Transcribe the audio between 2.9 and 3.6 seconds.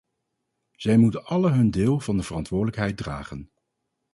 dragen.